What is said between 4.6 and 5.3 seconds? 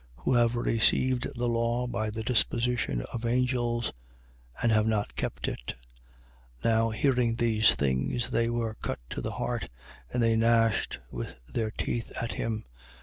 have not